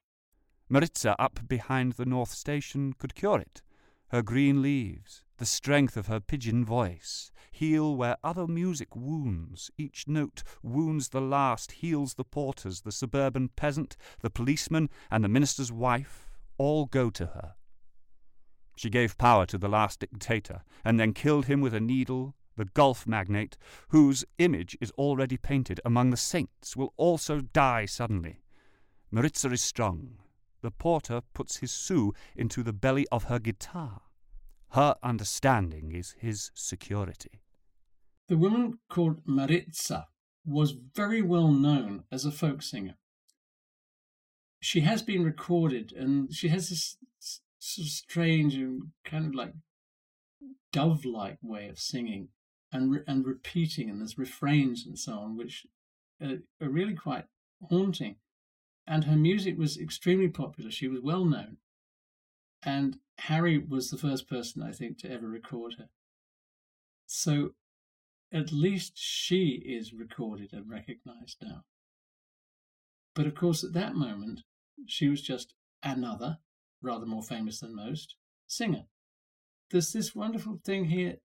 [0.70, 3.62] Maritza up behind the North Station could cure it.
[4.10, 9.72] Her green leaves, the strength of her pigeon voice, heal where other music wounds.
[9.78, 15.30] Each note wounds the last, heals the porters, the suburban peasant, the policeman, and the
[15.30, 16.30] minister's wife.
[16.58, 17.56] All go to her.
[18.76, 22.36] She gave power to the last dictator, and then killed him with a needle.
[22.56, 23.58] The golf magnate,
[23.90, 28.44] whose image is already painted among the saints, will also die suddenly.
[29.12, 30.18] Maritza is strong.
[30.64, 34.04] The porter puts his sou into the belly of her guitar.
[34.70, 37.42] Her understanding is his security.
[38.30, 40.08] The woman called Maritza
[40.46, 42.96] was very well known as a folk singer.
[44.62, 46.98] She has been recorded, and she has this
[47.60, 49.54] sort of strange and kind of like
[50.72, 52.30] dove-like way of singing
[52.72, 55.68] and re- and repeating, and there's refrains and so on, which
[56.22, 57.26] are, are really quite
[57.70, 58.16] haunting.
[58.86, 60.70] And her music was extremely popular.
[60.70, 61.58] She was well known,
[62.64, 65.90] and Harry was the first person I think to ever record her.
[67.06, 67.54] So,
[68.32, 71.64] at least she is recorded and recognized now.
[73.14, 74.42] But of course, at that moment,
[74.88, 76.40] she was just another
[76.84, 78.16] rather more famous than most,
[78.46, 78.86] singer.
[79.72, 81.18] There's this wonderful thing here.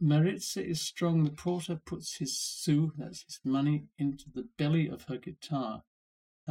[0.00, 1.24] Maritza is strong.
[1.24, 5.84] The porter puts his sou, that's his money, into the belly of her guitar.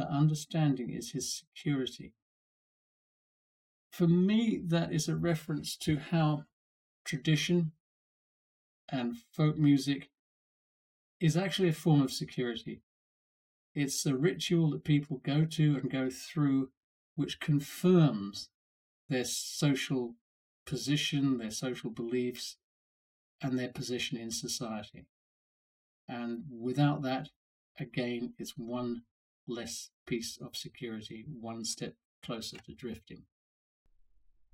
[0.00, 2.14] Her understanding is his security.
[3.92, 6.46] For me, that is a reference to how
[7.04, 7.72] tradition
[8.88, 10.08] and folk music
[11.20, 12.80] is actually a form of security.
[13.74, 16.70] It's a ritual that people go to and go through
[17.14, 18.48] which confirms
[19.10, 20.14] their social
[20.64, 22.56] position, their social beliefs,
[23.42, 25.08] and their position in society.
[26.08, 27.28] And without that,
[27.78, 29.02] again, it's one
[29.46, 33.22] less piece of security, one step closer to drifting.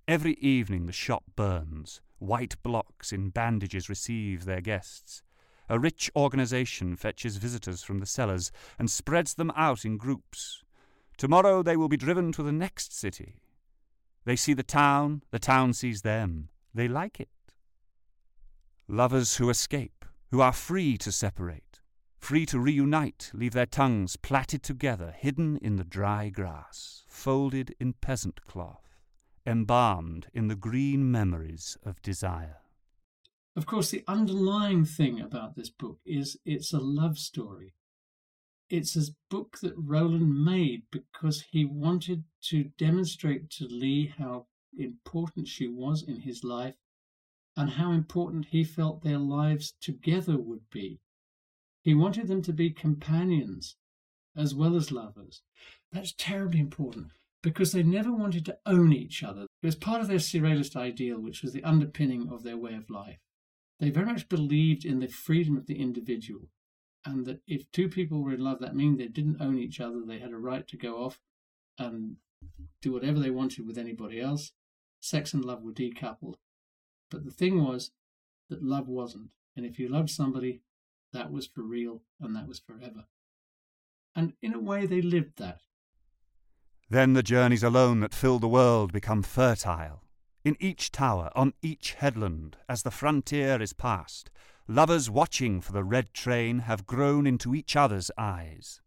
[0.08, 2.00] Every evening the shop burns.
[2.18, 5.22] White blocks in bandages receive their guests.
[5.68, 10.62] A rich organization fetches visitors from the cellars and spreads them out in groups,
[11.16, 13.40] Tomorrow they will be driven to the next city.
[14.24, 16.50] They see the town, the town sees them.
[16.74, 17.30] They like it.
[18.86, 21.65] Lovers who escape, who are free to separate,
[22.18, 27.92] free to reunite, leave their tongues plaited together, hidden in the dry grass, folded in
[27.94, 28.96] peasant cloth,
[29.46, 32.58] embalmed in the green memories of desire.
[33.54, 37.74] Of course, the underlying thing about this book is it's a love story
[38.68, 44.46] it's a book that Roland made because he wanted to demonstrate to Lee how
[44.76, 46.74] important she was in his life
[47.56, 51.00] and how important he felt their lives together would be.
[51.86, 53.76] He wanted them to be companions
[54.36, 55.42] as well as lovers.
[55.92, 57.12] That's terribly important
[57.44, 59.42] because they never wanted to own each other.
[59.62, 62.90] It was part of their surrealist ideal, which was the underpinning of their way of
[62.90, 63.20] life.
[63.78, 66.48] They very much believed in the freedom of the individual,
[67.04, 70.00] and that if two people were in love, that means they didn't own each other.
[70.04, 71.20] They had a right to go off
[71.78, 72.16] and
[72.82, 74.50] do whatever they wanted with anybody else.
[75.00, 76.34] Sex and love were decoupled.
[77.12, 77.92] But the thing was
[78.50, 79.28] that love wasn't.
[79.54, 80.62] And if you loved somebody,
[81.16, 83.06] that was for real and that was forever.
[84.14, 85.60] And in a way, they lived that.
[86.88, 90.02] Then the journeys alone that fill the world become fertile.
[90.44, 94.30] In each tower, on each headland, as the frontier is passed,
[94.68, 98.80] lovers watching for the red train have grown into each other's eyes.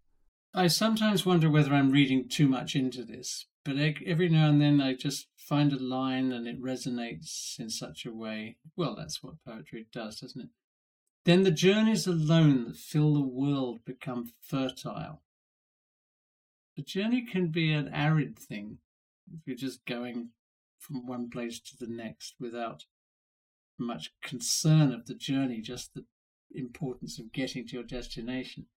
[0.53, 4.79] I sometimes wonder whether I'm reading too much into this, but every now and then
[4.79, 8.57] I just find a line and it resonates in such a way.
[8.75, 10.49] Well, that's what poetry does, doesn't it?
[11.25, 15.21] Then the journeys alone that fill the world become fertile.
[16.77, 18.79] A journey can be an arid thing
[19.33, 20.29] if you're just going
[20.79, 22.85] from one place to the next without
[23.77, 26.05] much concern of the journey, just the
[26.53, 28.67] importance of getting to your destination.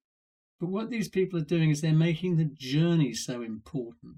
[0.61, 4.17] But what these people are doing is they're making the journey so important.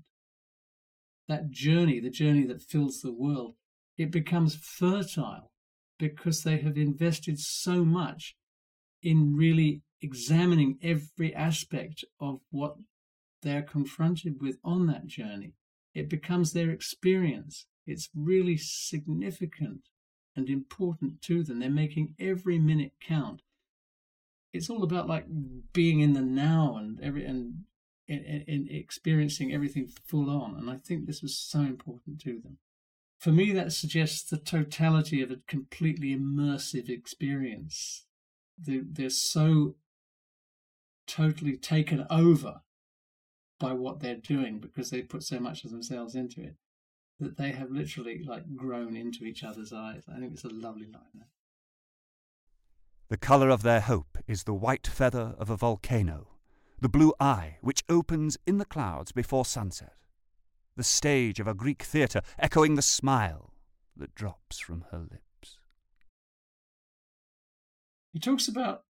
[1.28, 3.54] That journey, the journey that fills the world,
[3.96, 5.52] it becomes fertile
[5.98, 8.34] because they have invested so much
[9.02, 12.76] in really examining every aspect of what
[13.42, 15.52] they're confronted with on that journey.
[15.94, 17.66] It becomes their experience.
[17.86, 19.88] It's really significant
[20.34, 21.60] and important to them.
[21.60, 23.42] They're making every minute count.
[24.52, 25.26] It's all about like
[25.72, 27.64] being in the now and every and
[28.06, 30.56] in experiencing everything full on.
[30.56, 32.58] And I think this was so important to them
[33.24, 38.04] for me, that suggests the totality of a completely immersive experience.
[38.58, 39.76] They're so
[41.06, 42.60] totally taken over
[43.58, 46.56] by what they're doing because they put so much of themselves into it
[47.18, 50.02] that they have literally like grown into each other's eyes.
[50.06, 51.24] I think it's a lovely line.
[53.08, 56.28] The colour of their hope is the white feather of a volcano,
[56.78, 59.94] the blue eye which opens in the clouds before sunset
[60.76, 63.52] the stage of a Greek theatre, echoing the smile
[63.96, 65.58] that drops from her lips.
[68.12, 68.84] He talks about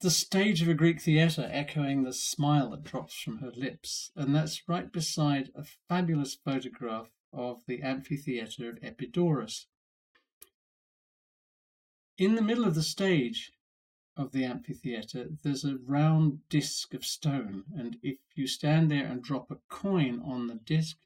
[0.00, 4.34] the stage of a Greek theatre echoing the smile that drops from her lips, and
[4.34, 9.66] that's right beside a fabulous photograph of the amphitheatre of Epidaurus.
[12.18, 13.52] In the middle of the stage
[14.16, 19.22] of the amphitheatre, there's a round disc of stone, and if you stand there and
[19.22, 20.96] drop a coin on the disc,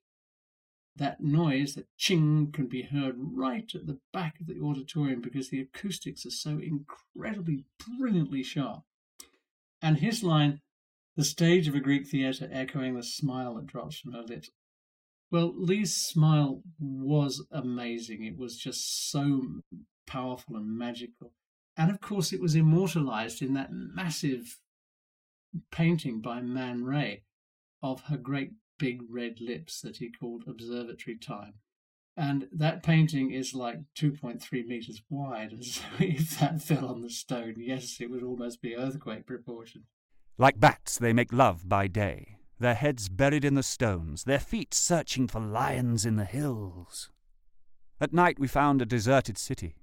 [1.01, 5.49] that noise, that ching, can be heard right at the back of the auditorium because
[5.49, 7.65] the acoustics are so incredibly
[7.99, 8.83] brilliantly sharp.
[9.83, 10.61] And his line,
[11.17, 14.51] the stage of a Greek theatre echoing the smile that drops from her lips.
[15.31, 18.25] Well, Lee's smile was amazing.
[18.25, 19.43] It was just so
[20.07, 21.33] powerful and magical.
[21.79, 24.59] And of course, it was immortalized in that massive
[25.71, 27.23] painting by Man Ray
[27.83, 28.51] of her great
[28.81, 31.55] big red lips that he called Observatory Time.
[32.17, 35.53] And that painting is like 2.3 meters wide.
[35.53, 39.85] And so if that fell on the stone, yes, it would almost be earthquake proportion.
[40.39, 44.73] Like bats, they make love by day, their heads buried in the stones, their feet
[44.75, 47.11] searching for lions in the hills.
[48.01, 49.77] At night, we found a deserted city.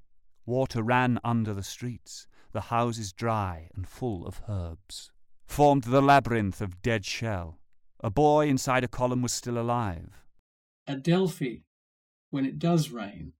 [0.46, 5.12] Water ran under the streets, the houses dry and full of herbs.
[5.46, 7.60] Formed the labyrinth of dead shell,
[8.00, 10.10] a boy inside a column was still alive.
[10.86, 11.58] At Delphi,
[12.30, 13.34] when it does rain,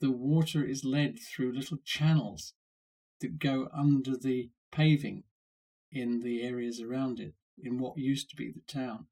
[0.00, 2.54] the water is led through little channels
[3.20, 5.24] that go under the paving
[5.90, 9.06] in the areas around it, in what used to be the town.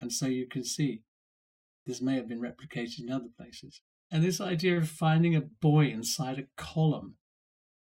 [0.00, 1.02] And so you can see
[1.86, 3.80] this may have been replicated in other places.
[4.10, 7.16] And this idea of finding a boy inside a column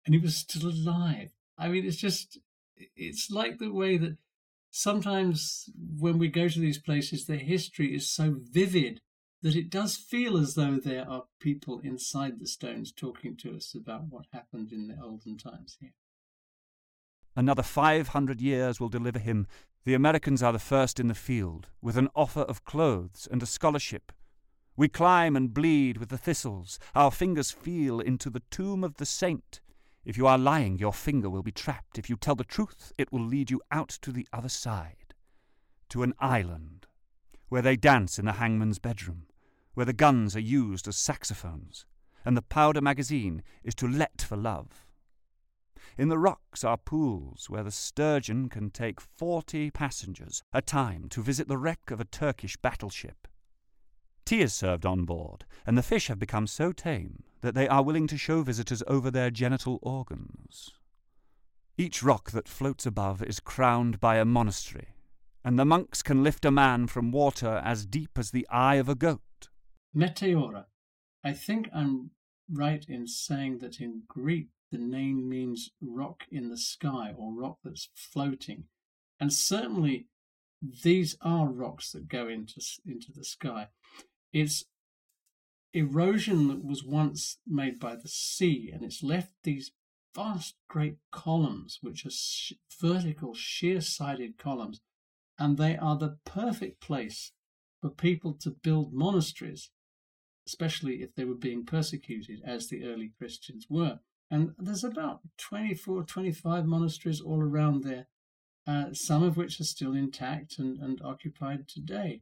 [0.06, 1.32] and he was still alive.
[1.58, 2.40] I mean, it's just,
[2.96, 4.18] it's like the way that
[4.72, 9.00] sometimes when we go to these places, the history is so vivid
[9.42, 13.74] that it does feel as though there are people inside the stones talking to us
[13.74, 15.94] about what happened in the olden times here.
[17.36, 19.48] Another 500 years will deliver him.
[19.86, 23.46] The Americans are the first in the field, with an offer of clothes and a
[23.46, 24.12] scholarship.
[24.76, 29.06] We climb and bleed with the thistles, our fingers feel into the tomb of the
[29.06, 29.62] saint
[30.06, 31.98] if you are lying, your finger will be trapped.
[31.98, 35.14] If you tell the truth, it will lead you out to the other side,
[35.90, 36.88] to an island,
[37.50, 39.24] where they dance in the hangman's bedroom,
[39.74, 41.86] where the guns are used as saxophones,
[42.26, 44.86] and the powder magazine is to let for love.
[45.98, 51.22] In the rocks are pools where the sturgeon can take forty passengers a time to
[51.22, 53.28] visit the wreck of a Turkish battleship.
[54.26, 57.84] Tea is served on board, and the fish have become so tame that they are
[57.84, 60.72] willing to show visitors over their genital organs.
[61.78, 64.90] Each rock that floats above is crowned by a monastery,
[65.44, 68.90] and the monks can lift a man from water as deep as the eye of
[68.90, 69.50] a goat.
[69.96, 70.66] Meteora.
[71.24, 72.12] I think I'm
[72.52, 77.58] right in saying that in Greek the name means rock in the sky or rock
[77.64, 78.66] that's floating.
[79.20, 80.08] And certainly
[80.84, 83.68] these are rocks that go into, into the sky.
[84.32, 84.66] It's
[85.74, 89.72] erosion that was once made by the sea, and it's left these
[90.16, 94.82] vast, great columns, which are sh- vertical, sheer sided columns,
[95.38, 97.32] and they are the perfect place
[97.82, 99.70] for people to build monasteries,
[100.48, 104.00] especially if they were being persecuted, as the early Christians were.
[104.32, 108.08] And there's about 24, 25 monasteries all around there,
[108.68, 112.22] uh, some of which are still intact and, and occupied today.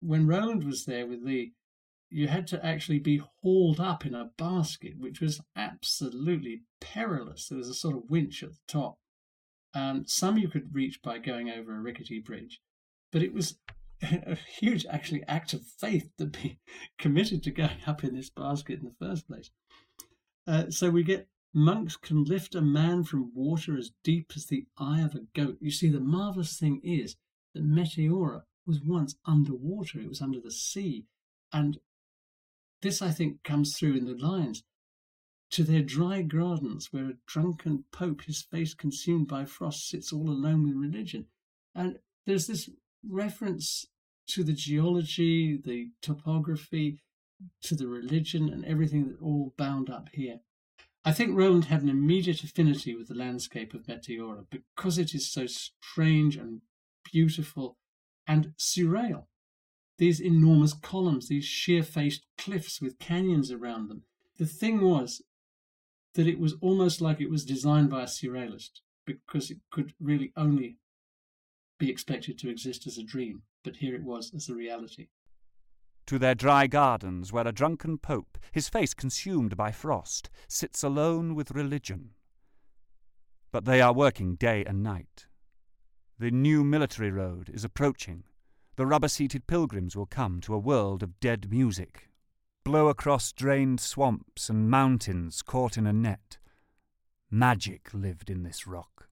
[0.00, 1.54] When Roland was there with Lee,
[2.10, 7.48] you had to actually be hauled up in a basket, which was absolutely perilous.
[7.48, 8.98] There was a sort of winch at the top.
[9.74, 12.60] Um, some you could reach by going over a rickety bridge,
[13.12, 13.58] but it was
[14.02, 16.58] a huge, actually, act of faith to be
[16.98, 19.50] committed to going up in this basket in the first place.
[20.46, 24.66] Uh, so we get monks can lift a man from water as deep as the
[24.78, 25.56] eye of a goat.
[25.60, 27.16] You see, the marvelous thing is
[27.54, 31.06] that Meteora was once underwater, it was under the sea.
[31.52, 31.78] And
[32.82, 34.62] this, I think, comes through in the lines.
[35.52, 40.28] To their dry gardens, where a drunken pope, his face consumed by frost, sits all
[40.28, 41.26] alone with religion.
[41.74, 42.68] And there's this
[43.08, 43.86] reference
[44.28, 47.00] to the geology, the topography,
[47.62, 50.40] to the religion and everything that all bound up here.
[51.04, 55.30] I think Roland had an immediate affinity with the landscape of Meteora because it is
[55.30, 56.62] so strange and
[57.04, 57.76] beautiful
[58.26, 59.26] and surreal.
[59.98, 64.02] These enormous columns, these sheer faced cliffs with canyons around them.
[64.38, 65.22] The thing was
[66.14, 70.32] that it was almost like it was designed by a surrealist because it could really
[70.36, 70.78] only
[71.78, 75.08] be expected to exist as a dream, but here it was as a reality
[76.06, 81.34] to their dry gardens where a drunken pope, his face consumed by frost, sits alone
[81.34, 82.10] with religion.
[83.52, 85.26] But they are working day and night.
[86.18, 88.24] The new military road is approaching.
[88.76, 92.10] The rubber seated pilgrims will come to a world of dead music,
[92.62, 96.36] blow across drained swamps and mountains caught in a net.
[97.30, 99.08] Magic lived in this rock.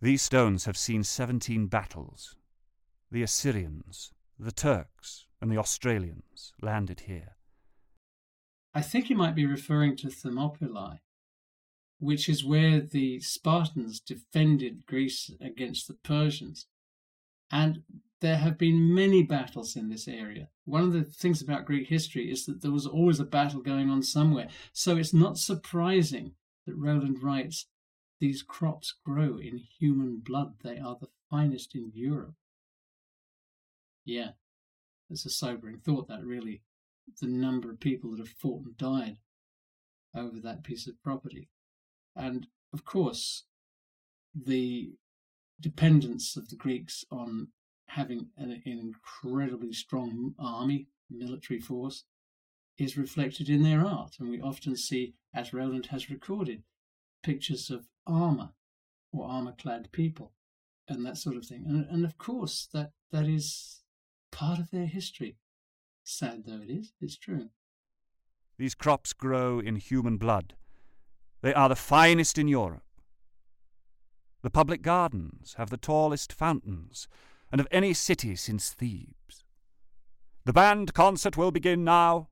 [0.00, 2.36] These stones have seen seventeen battles.
[3.10, 7.36] The Assyrians, the Turks, and the Australians landed here.
[8.72, 11.00] I think he might be referring to Thermopylae,
[11.98, 16.66] which is where the Spartans defended Greece against the Persians.
[17.50, 17.82] And
[18.24, 20.48] there have been many battles in this area.
[20.64, 23.90] One of the things about Greek history is that there was always a battle going
[23.90, 24.48] on somewhere.
[24.72, 26.32] So it's not surprising
[26.66, 27.66] that Roland writes,
[28.20, 30.54] These crops grow in human blood.
[30.62, 32.32] They are the finest in Europe.
[34.06, 34.30] Yeah,
[35.10, 36.62] it's a sobering thought that really
[37.20, 39.18] the number of people that have fought and died
[40.16, 41.50] over that piece of property.
[42.16, 43.44] And of course,
[44.34, 44.94] the
[45.60, 47.48] dependence of the Greeks on
[47.94, 52.04] having an, an incredibly strong army, military force,
[52.76, 54.16] is reflected in their art.
[54.18, 56.62] And we often see, as Roland has recorded,
[57.22, 58.50] pictures of armor
[59.12, 60.32] or armor clad people
[60.88, 61.64] and that sort of thing.
[61.66, 63.82] And, and of course, that, that is
[64.32, 65.36] part of their history.
[66.02, 67.50] Sad though it is, it's true.
[68.58, 70.54] These crops grow in human blood.
[71.42, 72.82] They are the finest in Europe.
[74.42, 77.08] The public gardens have the tallest fountains,
[77.50, 79.44] and of any city since Thebes.
[80.44, 82.28] The band concert will begin now.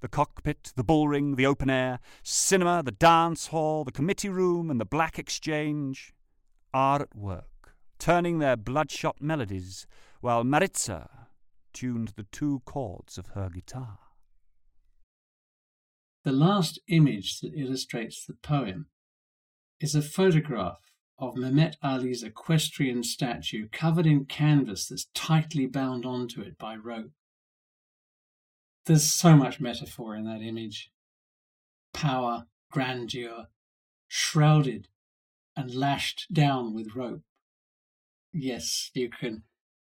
[0.00, 4.80] The cockpit, the bullring, the open air, cinema, the dance hall, the committee room, and
[4.80, 6.12] the black exchange
[6.74, 9.86] are at work, turning their bloodshot melodies
[10.20, 11.08] while Maritza
[11.72, 13.98] tuned the two chords of her guitar.
[16.24, 18.86] The last image that illustrates the poem
[19.80, 26.40] is a photograph of Mehmet Ali's equestrian statue covered in canvas that's tightly bound onto
[26.40, 27.12] it by rope.
[28.86, 30.90] There's so much metaphor in that image
[31.92, 33.46] power, grandeur,
[34.08, 34.88] shrouded
[35.56, 37.22] and lashed down with rope.
[38.32, 39.44] Yes, you can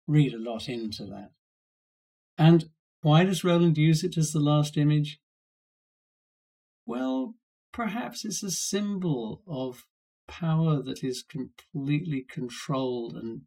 [0.08, 1.30] read a lot into that.
[2.36, 2.68] And
[3.02, 5.20] Why does Roland use it as the last image?
[6.86, 7.34] Well,
[7.72, 9.84] perhaps it's a symbol of
[10.26, 13.42] power that is completely controlled and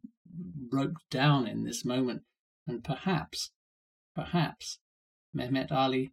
[0.72, 2.22] roped down in this moment.
[2.66, 3.52] And perhaps,
[4.14, 4.78] perhaps,
[5.34, 6.12] Mehmet Ali,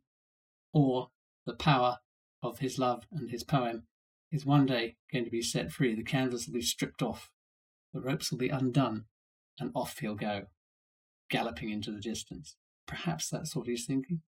[0.71, 1.09] or
[1.45, 1.99] the power
[2.41, 3.83] of his love and his poem,
[4.31, 5.95] is one day going to be set free.
[5.95, 7.29] The canvas will be stripped off,
[7.93, 9.05] the ropes will be undone,
[9.59, 10.47] and off he'll go,
[11.29, 12.55] galloping into the distance.
[12.87, 14.21] Perhaps that's what he's thinking.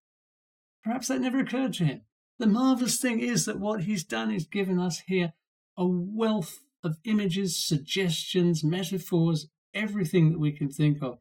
[0.84, 2.02] Perhaps that never occurred to him.
[2.38, 5.34] The marvelous thing is that what he's done is given us here
[5.78, 11.20] a wealth of images, suggestions, metaphors, everything that we can think of.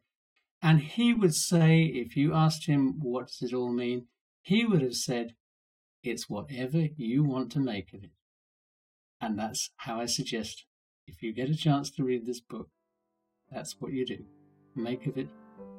[0.61, 4.07] And he would say, if you asked him, what does it all mean?
[4.41, 5.35] He would have said,
[6.03, 8.11] it's whatever you want to make of it.
[9.19, 10.65] And that's how I suggest
[11.07, 12.69] if you get a chance to read this book,
[13.51, 14.25] that's what you do.
[14.75, 15.29] Make of it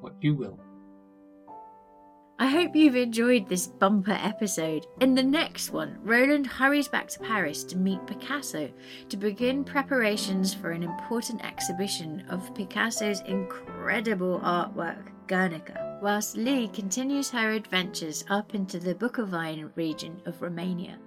[0.00, 0.60] what you will.
[2.38, 4.86] I hope you've enjoyed this bumper episode.
[5.00, 8.70] In the next one, Roland hurries back to Paris to meet Picasso
[9.08, 17.30] to begin preparations for an important exhibition of Picasso's incredible artwork, Guernica, whilst Lee continues
[17.30, 20.98] her adventures up into the Bukovina region of Romania.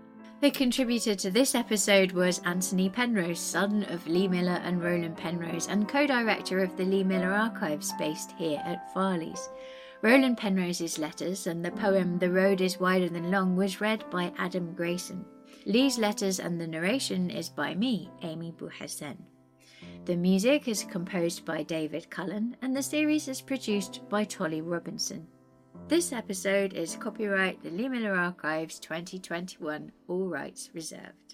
[0.42, 5.68] The contributor to this episode was Antony Penrose, son of Lee Miller and Roland Penrose,
[5.68, 9.50] and co director of the Lee Miller Archives based here at Farley's.
[10.02, 14.32] Roland Penrose's letters and the poem The Road is Wider Than Long was read by
[14.38, 15.26] Adam Grayson.
[15.66, 19.26] Lee's letters and the narration is by me, Ami Bouhassane.
[20.06, 25.28] The music is composed by David Cullen and the series is produced by Tolly Robinson.
[25.90, 31.29] This episode is copyright the Lee Miller Archives 2021, all rights reserved.